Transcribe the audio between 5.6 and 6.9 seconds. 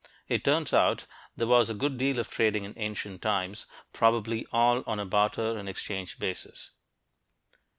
exchange basis.